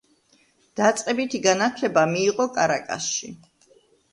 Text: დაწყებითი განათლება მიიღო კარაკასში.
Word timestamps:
დაწყებითი 0.79 1.41
განათლება 1.43 2.07
მიიღო 2.15 2.51
კარაკასში. 2.57 3.31